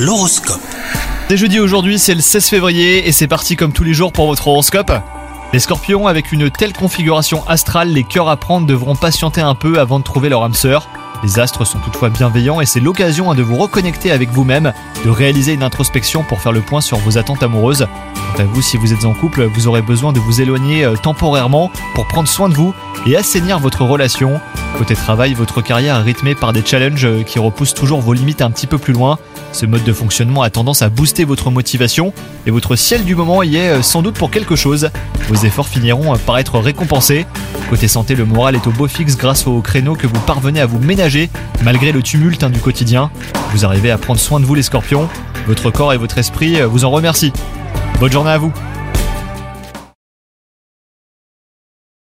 L'horoscope. 0.00 0.62
C'est 1.28 1.36
jeudi 1.36 1.60
aujourd'hui, 1.60 1.98
c'est 1.98 2.14
le 2.14 2.22
16 2.22 2.48
février 2.48 3.06
et 3.06 3.12
c'est 3.12 3.28
parti 3.28 3.54
comme 3.54 3.74
tous 3.74 3.84
les 3.84 3.92
jours 3.92 4.12
pour 4.12 4.28
votre 4.28 4.48
horoscope. 4.48 4.90
Les 5.52 5.58
scorpions, 5.58 6.06
avec 6.06 6.32
une 6.32 6.50
telle 6.50 6.72
configuration 6.72 7.46
astrale, 7.46 7.90
les 7.90 8.02
cœurs 8.02 8.30
à 8.30 8.38
prendre 8.38 8.66
devront 8.66 8.96
patienter 8.96 9.42
un 9.42 9.54
peu 9.54 9.78
avant 9.78 9.98
de 9.98 10.04
trouver 10.04 10.30
leur 10.30 10.42
âme 10.42 10.54
sœur. 10.54 10.88
Les 11.22 11.38
astres 11.38 11.66
sont 11.66 11.80
toutefois 11.80 12.08
bienveillants 12.08 12.62
et 12.62 12.66
c'est 12.66 12.80
l'occasion 12.80 13.30
hein, 13.30 13.34
de 13.34 13.42
vous 13.42 13.58
reconnecter 13.58 14.10
avec 14.10 14.30
vous-même, 14.30 14.72
de 15.04 15.10
réaliser 15.10 15.52
une 15.52 15.62
introspection 15.62 16.22
pour 16.22 16.40
faire 16.40 16.52
le 16.52 16.62
point 16.62 16.80
sur 16.80 16.96
vos 16.96 17.18
attentes 17.18 17.42
amoureuses. 17.42 17.86
Quant 18.14 18.42
à 18.42 18.46
vous, 18.46 18.62
si 18.62 18.78
vous 18.78 18.94
êtes 18.94 19.04
en 19.04 19.12
couple, 19.12 19.44
vous 19.44 19.68
aurez 19.68 19.82
besoin 19.82 20.14
de 20.14 20.20
vous 20.20 20.40
éloigner 20.40 20.82
euh, 20.82 20.96
temporairement 20.96 21.70
pour 21.94 22.08
prendre 22.08 22.28
soin 22.28 22.48
de 22.48 22.54
vous 22.54 22.72
et 23.04 23.16
assainir 23.16 23.58
votre 23.58 23.84
relation. 23.84 24.40
Côté 24.78 24.94
travail, 24.94 25.34
votre 25.34 25.60
carrière 25.60 25.96
est 25.96 26.02
rythmée 26.02 26.34
par 26.34 26.54
des 26.54 26.64
challenges 26.64 27.04
euh, 27.04 27.22
qui 27.22 27.38
repoussent 27.38 27.74
toujours 27.74 28.00
vos 28.00 28.14
limites 28.14 28.40
un 28.40 28.50
petit 28.50 28.66
peu 28.66 28.78
plus 28.78 28.94
loin. 28.94 29.18
Ce 29.52 29.66
mode 29.66 29.84
de 29.84 29.92
fonctionnement 29.92 30.42
a 30.42 30.50
tendance 30.50 30.82
à 30.82 30.88
booster 30.88 31.24
votre 31.24 31.50
motivation 31.50 32.12
et 32.46 32.50
votre 32.50 32.76
ciel 32.76 33.04
du 33.04 33.14
moment 33.14 33.42
y 33.42 33.56
est 33.56 33.70
euh, 33.70 33.82
sans 33.82 34.02
doute 34.02 34.14
pour 34.14 34.30
quelque 34.30 34.56
chose. 34.56 34.90
Vos 35.28 35.44
efforts 35.44 35.68
finiront 35.68 36.16
par 36.18 36.38
être 36.38 36.58
récompensés. 36.58 37.26
Côté 37.68 37.88
santé, 37.88 38.14
le 38.14 38.24
moral 38.24 38.54
est 38.54 38.66
au 38.66 38.70
beau 38.70 38.88
fixe 38.88 39.16
grâce 39.16 39.46
au 39.46 39.60
créneau 39.60 39.94
que 39.94 40.06
vous 40.06 40.20
parvenez 40.20 40.60
à 40.60 40.66
vous 40.66 40.78
ménager 40.78 41.30
malgré 41.62 41.92
le 41.92 42.02
tumulte 42.02 42.42
hein, 42.42 42.50
du 42.50 42.60
quotidien. 42.60 43.10
Vous 43.52 43.64
arrivez 43.64 43.90
à 43.90 43.98
prendre 43.98 44.20
soin 44.20 44.40
de 44.40 44.44
vous 44.44 44.54
les 44.54 44.62
scorpions. 44.62 45.08
Votre 45.46 45.70
corps 45.70 45.92
et 45.92 45.96
votre 45.96 46.18
esprit 46.18 46.60
vous 46.62 46.84
en 46.84 46.90
remercient. 46.90 47.32
Bonne 47.98 48.12
journée 48.12 48.30
à 48.30 48.38
vous 48.38 48.52